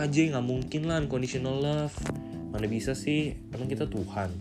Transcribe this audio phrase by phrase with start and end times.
[0.00, 1.92] aja nggak mungkin lah unconditional love.
[2.48, 3.36] Mana bisa sih?
[3.52, 4.32] Emang kita Tuhan.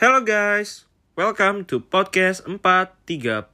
[0.00, 3.44] Hello guys welcome to podcast 430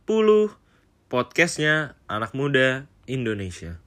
[1.11, 3.83] podcastnya anak muda Indonesia.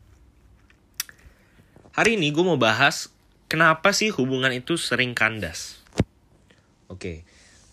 [1.95, 3.07] Hari ini gue mau bahas
[3.47, 5.79] kenapa sih hubungan itu sering kandas.
[6.91, 7.23] Oke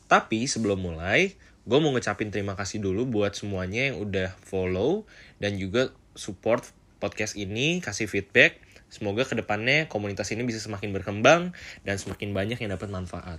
[0.09, 1.37] tapi sebelum mulai
[1.69, 5.05] gue mau ngucapin terima kasih dulu buat semuanya yang udah follow
[5.37, 6.65] dan juga support
[6.99, 8.59] podcast ini, kasih feedback.
[8.89, 11.53] Semoga ke depannya komunitas ini bisa semakin berkembang
[11.85, 13.39] dan semakin banyak yang dapat manfaat.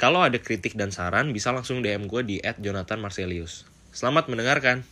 [0.00, 3.68] Kalau ada kritik dan saran, bisa langsung DM gue di @jonathan_marcelius.
[3.92, 4.88] Selamat mendengarkan.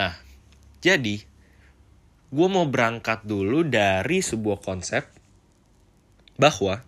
[0.00, 0.16] Nah,
[0.80, 1.20] jadi
[2.32, 5.04] gue mau berangkat dulu dari sebuah konsep
[6.40, 6.80] bahwa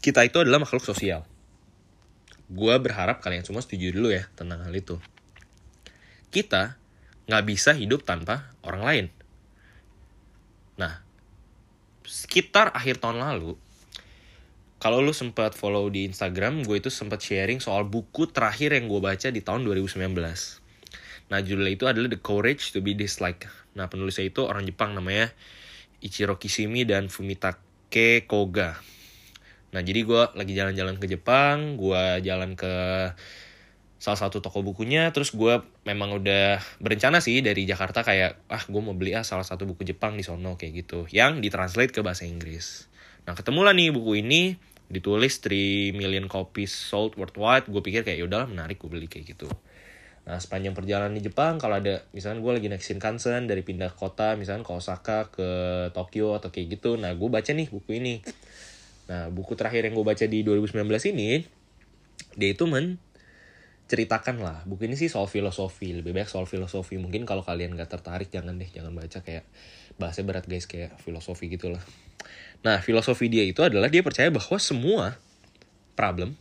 [0.00, 1.28] kita itu adalah makhluk sosial
[2.52, 5.00] gue berharap kalian semua setuju dulu ya tentang hal itu.
[6.28, 6.76] Kita
[7.24, 9.06] nggak bisa hidup tanpa orang lain.
[10.76, 11.00] Nah,
[12.04, 13.56] sekitar akhir tahun lalu,
[14.82, 19.00] kalau lu sempat follow di Instagram, gue itu sempat sharing soal buku terakhir yang gue
[19.00, 20.10] baca di tahun 2019.
[21.30, 23.46] Nah, judulnya itu adalah The Courage to be Disliked.
[23.78, 25.30] Nah, penulisnya itu orang Jepang namanya
[26.02, 28.91] Ichiro Kishimi dan Fumitake Koga.
[29.72, 32.74] Nah jadi gue lagi jalan-jalan ke Jepang, gue jalan ke
[34.02, 38.80] salah satu toko bukunya, terus gue memang udah berencana sih dari Jakarta kayak, ah gue
[38.82, 42.26] mau beli ah salah satu buku Jepang di sono kayak gitu, yang ditranslate ke bahasa
[42.26, 42.90] Inggris.
[43.24, 44.58] Nah ketemulah nih buku ini,
[44.90, 49.46] ditulis 3 million copies sold worldwide, gue pikir kayak yaudah menarik gue beli kayak gitu.
[50.26, 54.34] Nah sepanjang perjalanan di Jepang kalau ada misalnya gue lagi naik Shinkansen dari pindah kota
[54.34, 55.48] misalnya ke Osaka ke
[55.94, 58.18] Tokyo atau kayak gitu, nah gue baca nih buku ini
[59.10, 60.82] Nah, buku terakhir yang gue baca di 2019
[61.14, 61.42] ini,
[62.38, 64.58] dia itu menceritakan lah.
[64.66, 66.98] Buku ini sih soal filosofi, lebih banyak soal filosofi.
[66.98, 69.44] Mungkin kalau kalian gak tertarik, jangan deh, jangan baca kayak
[69.98, 71.82] bahasa berat guys, kayak filosofi gitu lah.
[72.62, 75.18] Nah, filosofi dia itu adalah dia percaya bahwa semua
[75.98, 76.38] problem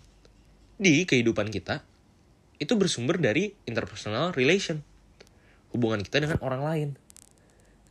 [0.81, 1.85] di kehidupan kita
[2.57, 4.81] itu bersumber dari interpersonal relation.
[5.73, 6.89] Hubungan kita dengan orang lain.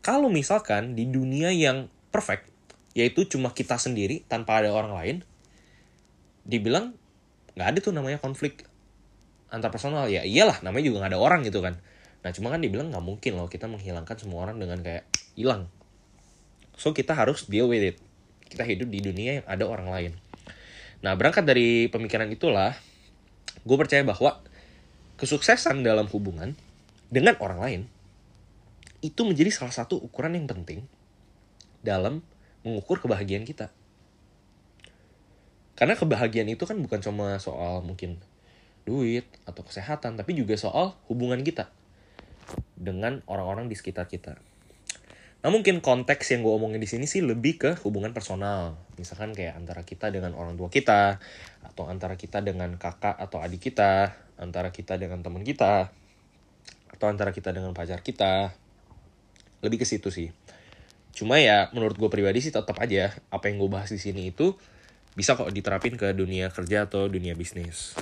[0.03, 2.50] Kalau misalkan di dunia yang perfect,
[2.95, 5.17] yaitu cuma kita sendiri tanpa ada orang lain
[6.43, 6.97] dibilang
[7.55, 8.67] nggak ada tuh namanya konflik
[9.51, 10.06] antar personal.
[10.06, 11.78] Ya iyalah namanya juga nggak ada orang gitu kan.
[12.23, 15.71] Nah cuma kan dibilang nggak mungkin loh kita menghilangkan semua orang dengan kayak hilang.
[16.75, 17.97] So kita harus deal with it.
[18.51, 20.12] Kita hidup di dunia yang ada orang lain.
[21.01, 22.75] Nah berangkat dari pemikiran itulah
[23.61, 24.41] gue percaya bahwa
[25.21, 26.57] kesuksesan dalam hubungan
[27.12, 27.81] dengan orang lain
[29.05, 30.84] itu menjadi salah satu ukuran yang penting
[31.81, 32.25] dalam
[32.66, 33.72] mengukur kebahagiaan kita.
[35.78, 38.21] Karena kebahagiaan itu kan bukan cuma soal mungkin
[38.84, 41.72] duit atau kesehatan, tapi juga soal hubungan kita
[42.76, 44.37] dengan orang-orang di sekitar kita.
[45.41, 48.77] Nah mungkin konteks yang gue omongin di sini sih lebih ke hubungan personal.
[49.00, 51.16] Misalkan kayak antara kita dengan orang tua kita,
[51.65, 55.88] atau antara kita dengan kakak atau adik kita, antara kita dengan teman kita,
[56.92, 58.53] atau antara kita dengan pacar kita.
[59.65, 60.28] Lebih ke situ sih.
[61.10, 64.54] Cuma ya menurut gue pribadi sih tetap aja apa yang gue bahas di sini itu
[65.19, 67.98] bisa kok diterapin ke dunia kerja atau dunia bisnis.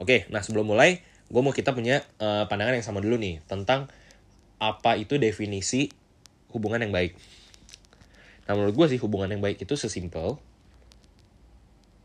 [0.00, 3.90] Oke, nah sebelum mulai, gue mau kita punya uh, pandangan yang sama dulu nih tentang
[4.58, 5.92] apa itu definisi
[6.50, 7.14] hubungan yang baik.
[8.48, 10.40] Nah menurut gue sih hubungan yang baik itu sesimpel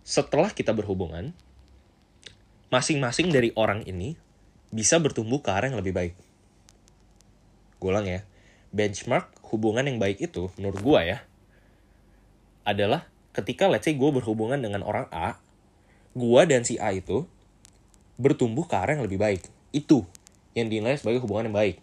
[0.04, 1.32] setelah kita berhubungan,
[2.68, 4.20] masing-masing dari orang ini
[4.68, 6.14] bisa bertumbuh ke arah yang lebih baik.
[7.80, 8.28] Gue ulang ya,
[8.76, 11.18] benchmark hubungan yang baik itu menurut gue ya
[12.66, 13.06] adalah
[13.38, 15.38] ketika let's say gue berhubungan dengan orang A
[16.18, 17.30] gue dan si A itu
[18.18, 19.46] bertumbuh ke arah yang lebih baik.
[19.74, 20.06] Itu
[20.54, 21.82] yang dinilai sebagai hubungan yang baik.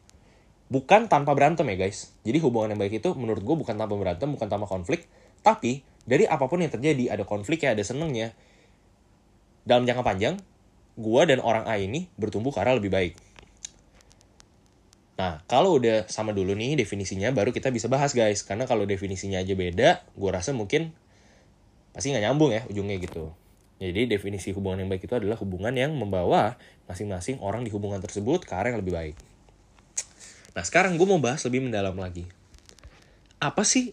[0.70, 2.14] Bukan tanpa berantem ya guys.
[2.22, 5.10] Jadi hubungan yang baik itu menurut gue bukan tanpa berantem bukan tanpa konflik
[5.40, 8.36] tapi dari apa pun yang terjadi ada konflik ya ada senengnya
[9.64, 10.34] dalam jangka panjang
[11.00, 13.16] gue dan orang A ini bertumbuh ke arah lebih baik
[15.20, 18.40] Nah, kalau udah sama dulu nih definisinya, baru kita bisa bahas guys.
[18.40, 20.96] Karena kalau definisinya aja beda, gue rasa mungkin
[21.92, 23.28] pasti nggak nyambung ya ujungnya gitu.
[23.84, 26.56] Jadi definisi hubungan yang baik itu adalah hubungan yang membawa
[26.88, 29.16] masing-masing orang di hubungan tersebut ke arah yang lebih baik.
[30.56, 32.24] Nah sekarang gue mau bahas lebih mendalam lagi.
[33.44, 33.92] Apa sih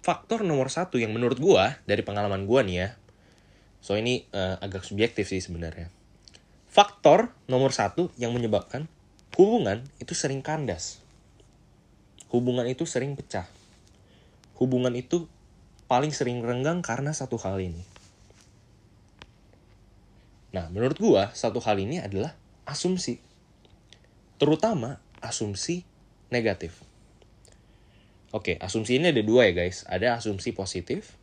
[0.00, 2.88] faktor nomor satu yang menurut gue dari pengalaman gue nih ya.
[3.84, 5.92] So ini uh, agak subjektif sih sebenarnya.
[6.68, 8.88] Faktor nomor satu yang menyebabkan
[9.40, 11.00] Hubungan itu sering kandas.
[12.28, 13.48] Hubungan itu sering pecah.
[14.60, 15.32] Hubungan itu
[15.88, 17.80] paling sering renggang karena satu hal ini.
[20.52, 22.36] Nah, menurut gua satu hal ini adalah
[22.68, 23.16] asumsi.
[24.36, 25.88] Terutama asumsi
[26.28, 26.76] negatif.
[28.36, 29.88] Oke, asumsi ini ada dua ya guys.
[29.88, 31.16] Ada asumsi positif,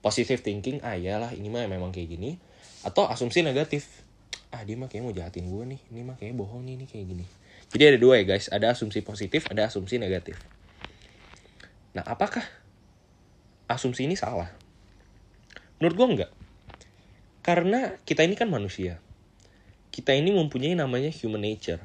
[0.00, 2.40] positive thinking, ah iyalah ini mah memang kayak gini.
[2.88, 4.07] Atau asumsi negatif,
[4.48, 7.04] ah dia mah kayaknya mau jahatin gue nih, ini mah kayaknya bohong nih, ini kayak
[7.04, 7.24] gini.
[7.68, 10.40] Jadi ada dua ya guys, ada asumsi positif, ada asumsi negatif.
[11.92, 12.44] Nah, apakah
[13.68, 14.48] asumsi ini salah?
[15.76, 16.30] Menurut gue enggak.
[17.44, 19.00] Karena kita ini kan manusia.
[19.92, 21.80] Kita ini mempunyai namanya human nature.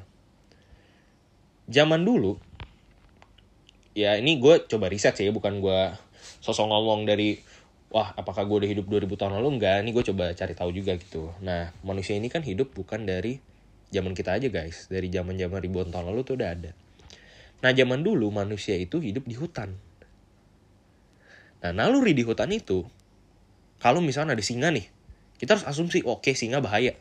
[1.68, 2.40] Zaman dulu,
[3.92, 5.80] ya ini gue coba riset sih, bukan gue
[6.40, 7.40] sosok ngomong dari
[7.94, 9.62] wah apakah gue udah hidup 2000 tahun lalu?
[9.62, 11.30] Enggak ini gue coba cari tahu juga gitu.
[11.46, 13.38] Nah manusia ini kan hidup bukan dari
[13.94, 14.90] zaman kita aja guys.
[14.90, 16.74] Dari zaman zaman ribuan tahun lalu tuh udah ada.
[17.62, 19.78] Nah zaman dulu manusia itu hidup di hutan.
[21.62, 22.82] Nah naluri di hutan itu
[23.78, 24.90] kalau misalnya ada singa nih
[25.38, 26.98] kita harus asumsi oke okay, singa bahaya.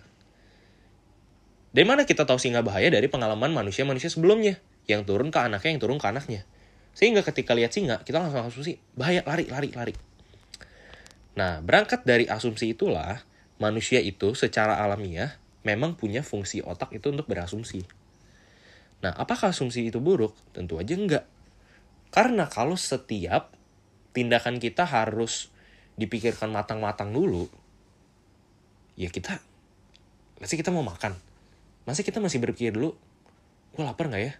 [1.74, 2.94] Dari mana kita tahu singa bahaya?
[2.94, 6.46] Dari pengalaman manusia-manusia sebelumnya yang turun ke anaknya yang turun ke anaknya.
[6.94, 10.13] Sehingga ketika lihat singa kita langsung asumsi bahaya lari lari lari
[11.34, 13.26] Nah, berangkat dari asumsi itulah,
[13.58, 17.82] manusia itu secara alamiah memang punya fungsi otak itu untuk berasumsi.
[19.02, 20.36] Nah, apakah asumsi itu buruk?
[20.54, 21.26] Tentu aja enggak.
[22.14, 23.50] Karena kalau setiap
[24.14, 25.50] tindakan kita harus
[25.98, 27.50] dipikirkan matang-matang dulu,
[28.94, 29.42] ya kita,
[30.38, 31.18] masih kita mau makan.
[31.90, 32.94] Masih kita masih berpikir dulu,
[33.74, 34.34] gue lapar nggak ya?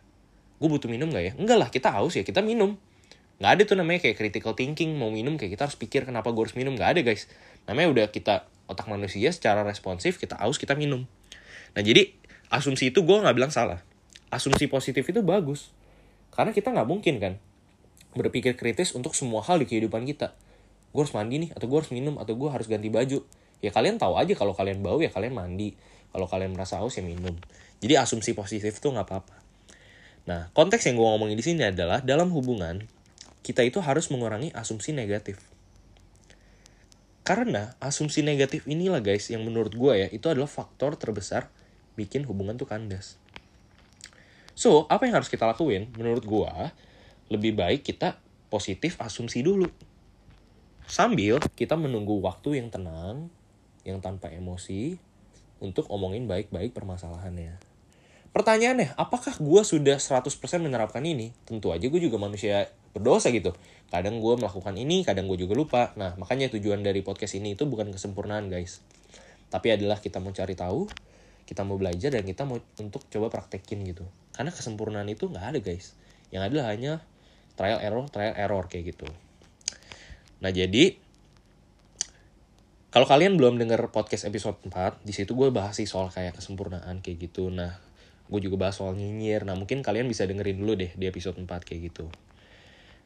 [0.62, 1.34] Gue butuh minum nggak ya?
[1.42, 2.78] Enggak lah, kita haus ya, kita minum
[3.44, 6.48] nggak ada tuh namanya kayak critical thinking mau minum kayak kita harus pikir kenapa gue
[6.48, 7.28] harus minum nggak ada guys.
[7.68, 11.04] Namanya udah kita otak manusia secara responsif kita haus kita minum.
[11.76, 12.16] Nah jadi
[12.48, 13.84] asumsi itu gue nggak bilang salah.
[14.32, 15.76] Asumsi positif itu bagus.
[16.32, 17.36] Karena kita nggak mungkin kan
[18.16, 20.32] berpikir kritis untuk semua hal di kehidupan kita.
[20.96, 23.28] Gue harus mandi nih atau gue harus minum atau gue harus ganti baju.
[23.60, 25.76] Ya kalian tahu aja kalau kalian bau ya kalian mandi.
[26.16, 27.36] Kalau kalian merasa haus ya minum.
[27.84, 29.36] Jadi asumsi positif tuh nggak apa-apa.
[30.32, 32.88] Nah konteks yang gue ngomongin di sini adalah dalam hubungan
[33.44, 35.38] kita itu harus mengurangi asumsi negatif.
[37.24, 41.48] Karena asumsi negatif inilah guys yang menurut gue ya itu adalah faktor terbesar
[41.96, 43.20] bikin hubungan tuh kandas.
[44.54, 45.90] So, apa yang harus kita lakuin?
[45.98, 46.52] Menurut gue,
[47.32, 48.22] lebih baik kita
[48.54, 49.66] positif asumsi dulu.
[50.86, 53.34] Sambil kita menunggu waktu yang tenang,
[53.82, 55.00] yang tanpa emosi,
[55.64, 57.73] untuk omongin baik-baik permasalahannya.
[58.34, 60.26] Pertanyaannya, apakah gue sudah 100%
[60.58, 61.30] menerapkan ini?
[61.46, 63.54] Tentu aja gue juga manusia berdosa gitu.
[63.94, 65.82] Kadang gue melakukan ini kadang gue juga lupa.
[65.94, 68.82] Nah makanya tujuan dari podcast ini itu bukan kesempurnaan guys.
[69.54, 70.90] Tapi adalah kita mau cari tahu
[71.44, 74.08] kita mau belajar dan kita mau untuk coba praktekin gitu.
[74.34, 75.94] Karena kesempurnaan itu nggak ada guys.
[76.34, 76.94] Yang ada hanya
[77.54, 79.06] trial error trial error kayak gitu.
[80.42, 80.98] Nah jadi
[82.94, 87.02] kalau kalian belum denger podcast episode 4, di situ gue bahas sih soal kayak kesempurnaan
[87.02, 87.50] kayak gitu.
[87.50, 87.74] Nah,
[88.34, 89.46] gue juga bahas soal nyinyir.
[89.46, 92.10] Nah, mungkin kalian bisa dengerin dulu deh di episode 4 kayak gitu.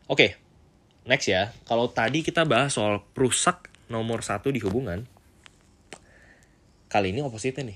[0.07, 0.29] Oke, okay,
[1.03, 1.51] next ya.
[1.67, 5.03] Kalau tadi kita bahas soal perusak nomor satu di hubungan,
[6.87, 7.75] kali ini opposite nih.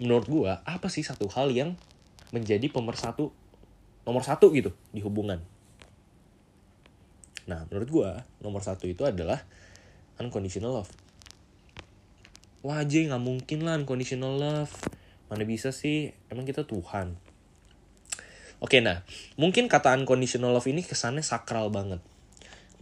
[0.00, 1.76] Menurut gue, apa sih satu hal yang
[2.32, 3.28] menjadi pemersatu
[4.08, 5.44] nomor satu gitu di hubungan?
[7.44, 9.44] Nah, menurut gue, nomor satu itu adalah
[10.16, 10.92] unconditional love.
[12.64, 14.72] Wah aja nggak mungkin lah unconditional love.
[15.28, 16.12] Mana bisa sih?
[16.32, 17.16] Emang kita Tuhan.
[18.58, 19.06] Oke, nah,
[19.38, 22.02] mungkin kata unconditional love ini kesannya sakral banget.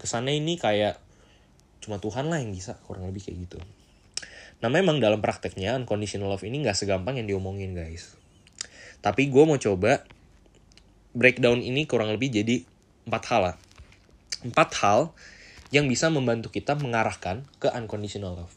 [0.00, 0.96] Kesannya ini kayak
[1.84, 3.58] cuma Tuhan lah yang bisa, kurang lebih kayak gitu.
[4.64, 8.16] Nah, memang dalam prakteknya unconditional love ini gak segampang yang diomongin, guys.
[9.04, 10.00] Tapi gue mau coba
[11.12, 12.64] breakdown ini kurang lebih jadi
[13.04, 13.56] empat hal lah.
[14.48, 15.12] Empat hal
[15.76, 18.55] yang bisa membantu kita mengarahkan ke unconditional love.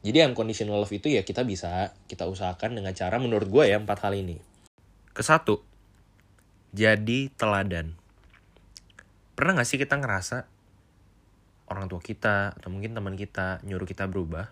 [0.00, 4.08] Jadi unconditional love itu ya kita bisa kita usahakan dengan cara menurut gue ya empat
[4.08, 4.40] hal ini.
[5.12, 5.60] Kesatu,
[6.72, 7.98] jadi teladan.
[9.36, 10.48] Pernah gak sih kita ngerasa
[11.68, 14.48] orang tua kita atau mungkin teman kita nyuruh kita berubah,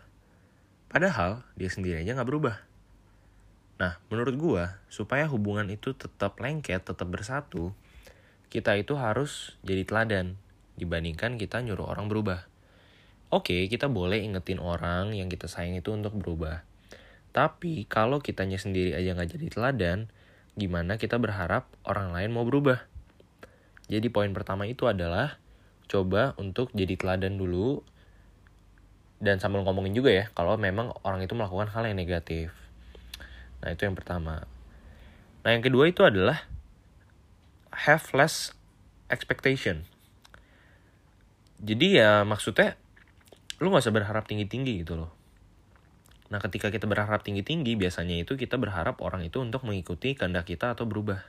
[0.93, 2.61] padahal dia sendiri aja gak berubah.
[3.79, 7.71] Nah, menurut gue, supaya hubungan itu tetap lengket, tetap bersatu,
[8.51, 10.35] kita itu harus jadi teladan
[10.75, 12.51] dibandingkan kita nyuruh orang berubah.
[13.29, 16.65] Oke, kita boleh ingetin orang yang kita sayang itu untuk berubah.
[17.37, 19.99] Tapi kalau kitanya sendiri aja gak jadi teladan,
[20.57, 22.89] gimana kita berharap orang lain mau berubah.
[23.93, 25.37] Jadi poin pertama itu adalah
[25.93, 27.85] coba untuk jadi teladan dulu
[29.21, 32.49] dan sambil ngomongin juga ya kalau memang orang itu melakukan hal yang negatif.
[33.61, 34.49] Nah, itu yang pertama.
[35.45, 36.49] Nah, yang kedua itu adalah
[37.77, 38.57] have less
[39.13, 39.85] expectation.
[41.59, 42.79] Jadi ya maksudnya
[43.59, 45.11] lu gak usah berharap tinggi-tinggi gitu loh.
[46.29, 50.77] Nah, ketika kita berharap tinggi-tinggi, biasanya itu kita berharap orang itu untuk mengikuti kehendak kita
[50.77, 51.25] atau berubah.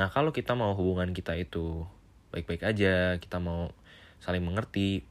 [0.00, 1.84] Nah, kalau kita mau hubungan kita itu
[2.32, 3.70] baik-baik aja, kita mau
[4.24, 5.04] saling mengerti,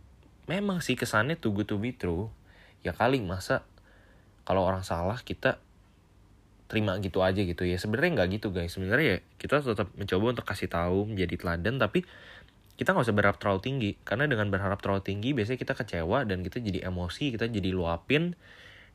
[0.49, 2.33] memang sih kesannya too good to be true.
[2.81, 3.65] Ya kali masa
[4.45, 5.61] kalau orang salah kita
[6.65, 10.45] terima gitu aja gitu ya sebenarnya nggak gitu guys sebenarnya ya kita tetap mencoba untuk
[10.49, 12.09] kasih tahu menjadi teladan tapi
[12.75, 13.91] kita nggak usah berharap terlalu tinggi.
[14.03, 18.35] Karena dengan berharap terlalu tinggi biasanya kita kecewa dan kita jadi emosi kita jadi luapin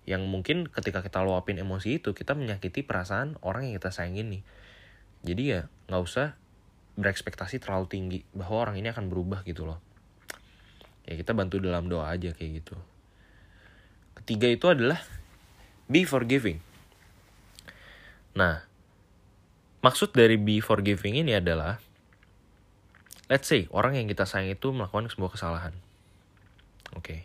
[0.08, 4.42] yang mungkin ketika kita luapin emosi itu kita menyakiti perasaan orang yang kita sayangin nih.
[5.24, 6.36] Jadi ya nggak usah
[7.00, 9.80] berekspektasi terlalu tinggi bahwa orang ini akan berubah gitu loh.
[11.08, 12.76] Ya kita bantu dalam doa aja kayak gitu.
[14.20, 15.00] Ketiga itu adalah
[15.88, 16.60] be forgiving.
[18.36, 18.60] Nah
[19.80, 21.80] maksud dari be forgiving ini adalah
[23.30, 25.72] let's say orang yang kita sayang itu melakukan sebuah kesalahan
[26.98, 27.20] oke okay.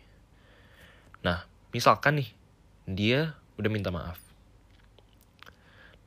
[1.26, 1.44] nah
[1.76, 2.30] misalkan nih
[2.86, 4.22] dia udah minta maaf.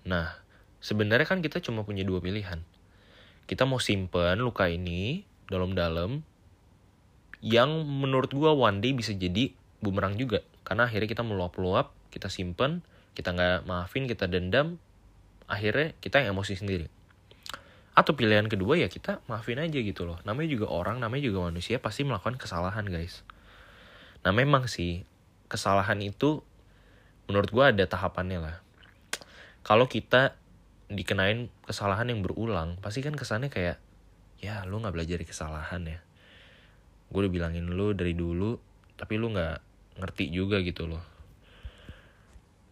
[0.07, 0.39] Nah,
[0.79, 2.63] sebenarnya kan kita cuma punya dua pilihan.
[3.51, 6.23] Kita mau simpen luka ini dalam-dalam
[7.43, 9.53] yang menurut gua one day bisa jadi
[9.83, 10.45] bumerang juga.
[10.63, 12.85] Karena akhirnya kita meluap-luap, kita simpen,
[13.17, 14.77] kita nggak maafin, kita dendam,
[15.51, 16.87] akhirnya kita yang emosi sendiri.
[17.99, 20.23] Atau pilihan kedua ya kita maafin aja gitu loh.
[20.23, 23.27] Namanya juga orang, namanya juga manusia pasti melakukan kesalahan guys.
[24.23, 25.03] Nah memang sih
[25.51, 26.47] kesalahan itu
[27.29, 28.57] menurut gue ada tahapannya lah
[29.65, 30.33] kalau kita
[30.89, 33.77] dikenain kesalahan yang berulang pasti kan kesannya kayak
[34.41, 36.01] ya lu nggak belajar dari kesalahan ya
[37.13, 38.57] gue udah bilangin lu dari dulu
[38.97, 39.61] tapi lu nggak
[40.01, 41.05] ngerti juga gitu loh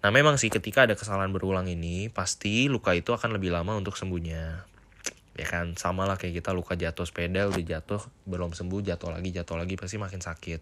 [0.01, 4.01] nah memang sih ketika ada kesalahan berulang ini pasti luka itu akan lebih lama untuk
[4.01, 4.65] sembuhnya
[5.37, 9.31] ya kan sama lah kayak kita luka jatuh sepeda udah jatuh belum sembuh jatuh lagi
[9.37, 10.61] jatuh lagi pasti makin sakit.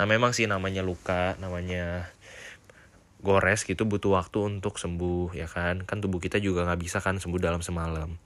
[0.00, 2.08] Nah memang sih namanya luka namanya
[3.20, 5.84] gores gitu butuh waktu untuk sembuh ya kan?
[5.84, 8.16] Kan tubuh kita juga nggak bisa kan sembuh dalam semalam.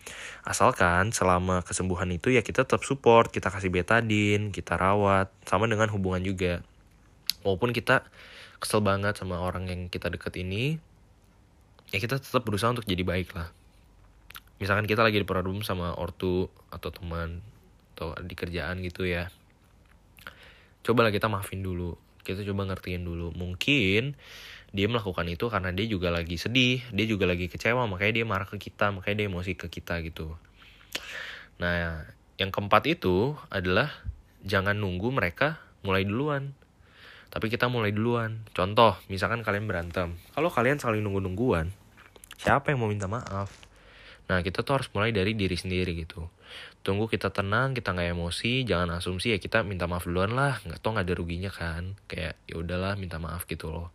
[0.46, 5.90] Asalkan selama kesembuhan itu ya kita tetap support kita kasih betadin kita rawat sama dengan
[5.90, 6.62] hubungan juga.
[7.42, 8.06] Walaupun kita
[8.62, 10.78] kesel banget sama orang yang kita deket ini
[11.90, 13.50] ya kita tetap berusaha untuk jadi baik lah
[14.62, 17.42] misalkan kita lagi di problem sama ortu atau teman
[17.98, 19.26] atau di kerjaan gitu ya.
[20.86, 21.98] Cobalah kita maafin dulu.
[22.22, 23.34] Kita coba ngertiin dulu.
[23.34, 24.14] Mungkin
[24.70, 28.48] dia melakukan itu karena dia juga lagi sedih dia juga lagi kecewa makanya dia marah
[28.48, 30.32] ke kita makanya dia emosi ke kita gitu.
[31.60, 32.06] Nah
[32.40, 33.92] yang keempat itu adalah
[34.46, 36.56] jangan nunggu mereka mulai duluan.
[37.28, 38.48] Tapi kita mulai duluan.
[38.56, 40.16] Contoh misalkan kalian berantem.
[40.32, 41.82] Kalau kalian saling nunggu nungguan
[42.42, 43.54] siapa yang mau minta maaf
[44.32, 46.24] nah kita tuh harus mulai dari diri sendiri gitu
[46.80, 50.80] tunggu kita tenang kita nggak emosi jangan asumsi ya kita minta maaf duluan lah nggak
[50.80, 53.92] tau nggak ada ruginya kan kayak ya udahlah minta maaf gitu loh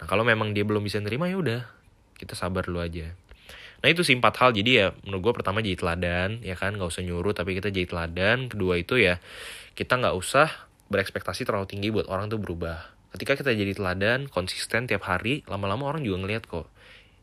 [0.00, 1.62] Nah kalau memang dia belum bisa nerima ya udah
[2.18, 3.14] kita sabar dulu aja.
[3.82, 6.88] Nah itu sih empat hal jadi ya menurut gue pertama jadi teladan ya kan nggak
[6.88, 8.50] usah nyuruh tapi kita jadi teladan.
[8.50, 9.20] Kedua itu ya
[9.78, 10.48] kita nggak usah
[10.90, 12.94] berekspektasi terlalu tinggi buat orang tuh berubah.
[13.14, 16.66] Ketika kita jadi teladan konsisten tiap hari lama-lama orang juga ngeliat kok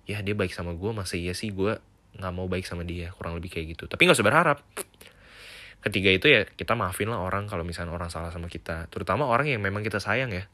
[0.08, 1.78] ya dia baik sama gue masa iya sih gue
[2.18, 3.88] nggak mau baik sama dia kurang lebih kayak gitu.
[3.88, 4.58] Tapi nggak usah berharap.
[5.82, 8.86] Ketiga itu ya kita maafin lah orang kalau misalnya orang salah sama kita.
[8.94, 10.46] Terutama orang yang memang kita sayang ya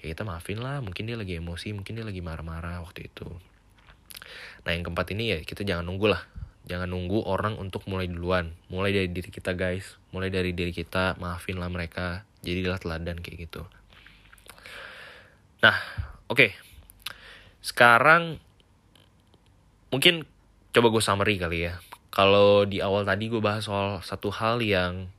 [0.00, 3.28] ya kita maafin lah mungkin dia lagi emosi mungkin dia lagi marah-marah waktu itu
[4.64, 6.24] nah yang keempat ini ya kita jangan nunggu lah
[6.68, 11.20] jangan nunggu orang untuk mulai duluan mulai dari diri kita guys mulai dari diri kita
[11.20, 13.64] maafin lah mereka jadilah teladan kayak gitu
[15.60, 15.76] nah
[16.28, 16.50] oke okay.
[17.60, 18.40] sekarang
[19.92, 20.24] mungkin
[20.70, 21.82] coba gue summary kali ya.
[22.14, 25.10] Kalau di awal tadi gue bahas soal satu hal yang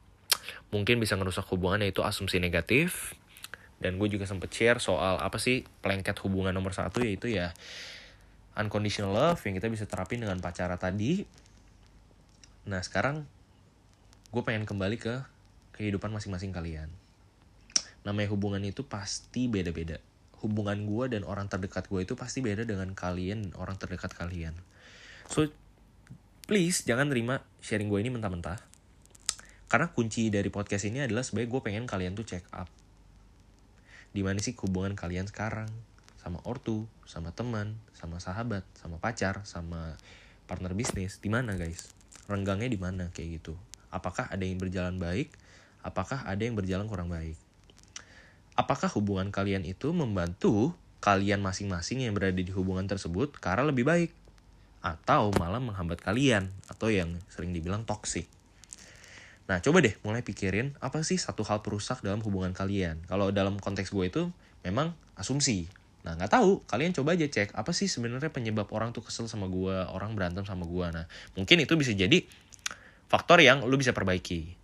[0.72, 3.16] mungkin bisa ngerusak hubungan yaitu asumsi negatif.
[3.82, 7.52] Dan gue juga sempet share soal apa sih pelengket hubungan nomor satu yaitu ya
[8.56, 11.26] unconditional love yang kita bisa terapin dengan pacara tadi.
[12.70, 13.28] Nah sekarang
[14.32, 15.26] gue pengen kembali ke
[15.76, 16.88] kehidupan masing-masing kalian.
[18.08, 20.00] Namanya hubungan itu pasti beda-beda.
[20.40, 24.56] Hubungan gue dan orang terdekat gue itu pasti beda dengan kalian orang terdekat kalian
[25.32, 25.48] so
[26.44, 28.60] please jangan terima sharing gue ini mentah-mentah
[29.72, 32.68] karena kunci dari podcast ini adalah sebagai gue pengen kalian tuh check up
[34.12, 35.72] di mana sih hubungan kalian sekarang
[36.22, 39.98] sama ortu, sama teman, sama sahabat, sama pacar, sama
[40.46, 41.90] partner bisnis, di mana guys?
[42.30, 43.58] Renggangnya di mana kayak gitu?
[43.90, 45.34] Apakah ada yang berjalan baik?
[45.82, 47.34] Apakah ada yang berjalan kurang baik?
[48.54, 54.21] Apakah hubungan kalian itu membantu kalian masing-masing yang berada di hubungan tersebut karena lebih baik?
[54.82, 56.50] Atau malah menghambat kalian?
[56.70, 58.26] Atau yang sering dibilang toxic?
[59.50, 63.02] Nah, coba deh mulai pikirin apa sih satu hal perusak dalam hubungan kalian.
[63.06, 64.24] Kalau dalam konteks gue itu
[64.66, 65.70] memang asumsi.
[66.02, 69.46] Nah nggak tahu, kalian coba aja cek apa sih sebenarnya penyebab orang tuh kesel sama
[69.46, 70.88] gue, orang berantem sama gue.
[70.90, 71.06] Nah
[71.38, 72.26] mungkin itu bisa jadi
[73.06, 74.58] faktor yang lu bisa perbaiki.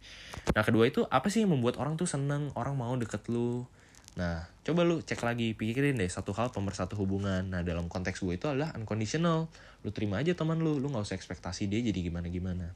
[0.58, 3.70] Nah kedua itu apa sih yang membuat orang tuh seneng, orang mau deket lu.
[4.18, 7.46] Nah coba lu cek lagi, pikirin deh satu hal pemersatu hubungan.
[7.54, 9.46] Nah dalam konteks gue itu adalah unconditional.
[9.86, 12.74] Lu terima aja teman lu, lu nggak usah ekspektasi dia jadi gimana-gimana.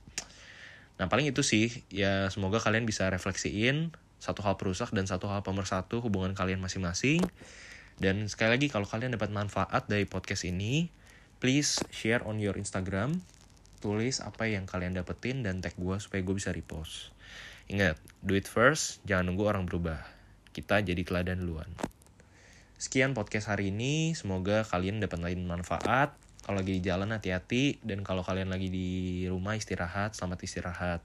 [1.01, 3.89] Nah paling itu sih, ya semoga kalian bisa refleksiin
[4.21, 7.25] satu hal perusak dan satu hal pemersatu hubungan kalian masing-masing.
[7.98, 10.93] Dan sekali lagi kalau kalian dapat manfaat dari podcast ini,
[11.41, 13.17] please share on your Instagram.
[13.81, 17.10] Tulis apa yang kalian dapetin dan tag gue supaya gue bisa repost.
[17.65, 20.20] Ingat, do it first, jangan nunggu orang berubah.
[20.51, 21.67] Kita jadi teladan duluan.
[22.75, 26.13] Sekian podcast hari ini, semoga kalian dapat lain manfaat.
[26.41, 31.01] Kalau lagi di jalan hati-hati, dan kalau kalian lagi di rumah istirahat, selamat istirahat.